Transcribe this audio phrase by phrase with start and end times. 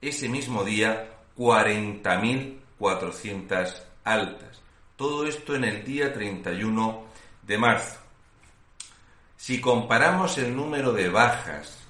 [0.00, 4.62] ese mismo día 40.400 altas.
[4.96, 7.04] Todo esto en el día 31
[7.42, 8.00] de marzo.
[9.36, 11.83] Si comparamos el número de bajas,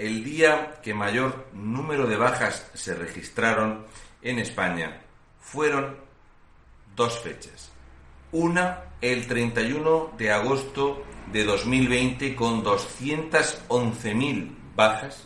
[0.00, 3.84] el día que mayor número de bajas se registraron
[4.22, 5.02] en España
[5.38, 5.94] fueron
[6.96, 7.70] dos fechas.
[8.32, 15.24] Una, el 31 de agosto de 2020 con 211.000 bajas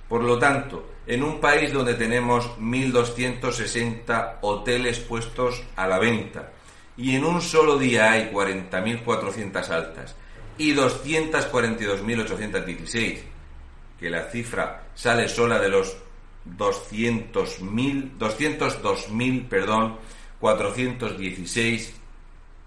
[0.08, 6.54] Por lo tanto, en un país donde tenemos 1.260 hoteles puestos a la venta
[6.98, 10.16] y en un solo día hay 40.400 altas
[10.58, 13.20] y 242.816,
[14.00, 15.98] que la cifra sale sola de los
[16.58, 19.98] 200.000, 202.000, perdón,
[20.40, 21.94] 416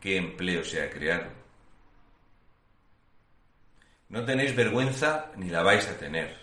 [0.00, 1.26] ¿qué empleo se ha creado?
[4.08, 6.36] No tenéis vergüenza ni la vais a tener.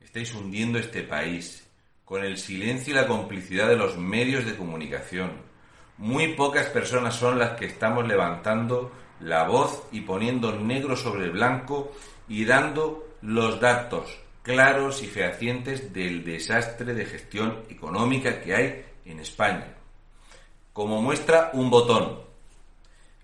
[0.00, 1.64] Estáis hundiendo este país
[2.04, 5.52] con el silencio y la complicidad de los medios de comunicación.
[5.98, 8.90] Muy pocas personas son las que estamos levantando
[9.20, 11.92] la voz y poniendo negro sobre blanco
[12.28, 19.20] y dando los datos claros y fehacientes del desastre de gestión económica que hay en
[19.20, 19.68] España.
[20.72, 22.18] Como muestra un botón,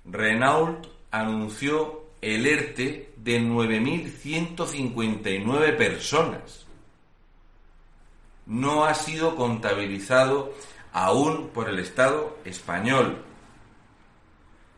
[0.04, 6.66] Renault anunció el ERTE de 9.159 personas.
[8.46, 10.52] No ha sido contabilizado
[10.92, 13.24] aún por el Estado español.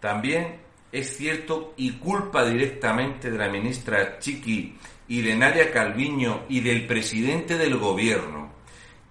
[0.00, 0.60] También
[0.92, 4.76] es cierto y culpa directamente de la ministra Chiqui
[5.08, 8.50] y de Nadia Calviño y del presidente del gobierno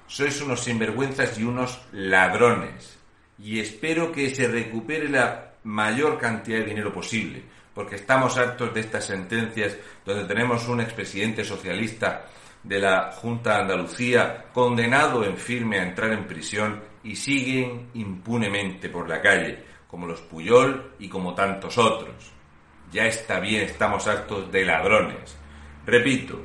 [0.05, 2.99] Sois unos sinvergüenzas y unos ladrones.
[3.39, 8.79] Y espero que se recupere la mayor cantidad de dinero posible, porque estamos hartos de
[8.79, 9.75] estas sentencias
[10.05, 12.25] donde tenemos un expresidente socialista
[12.63, 18.89] de la Junta de Andalucía condenado en firme a entrar en prisión y siguen impunemente
[18.89, 22.31] por la calle, como los Puyol y como tantos otros.
[22.91, 25.37] Ya está bien, estamos hartos de ladrones.
[25.85, 26.39] Repito,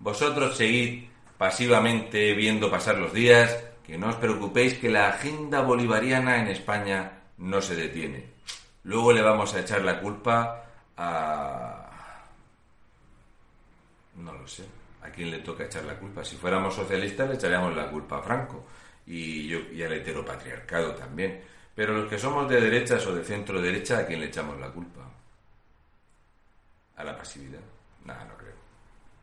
[0.00, 1.04] Vosotros seguid
[1.38, 7.20] pasivamente viendo pasar los días, que no os preocupéis que la agenda bolivariana en España
[7.38, 8.26] no se detiene.
[8.84, 10.64] Luego le vamos a echar la culpa
[10.96, 11.80] a...
[14.16, 14.64] No lo sé.
[15.02, 16.24] ¿A quién le toca echar la culpa?
[16.24, 18.64] Si fuéramos socialistas le echaríamos la culpa a Franco
[19.06, 21.42] y, yo, y al heteropatriarcado también.
[21.74, 24.68] Pero los que somos de derechas o de centro derecha, ¿a quién le echamos la
[24.68, 25.00] culpa?
[26.96, 27.60] ¿A la pasividad?
[28.04, 28.53] Nada, no creo.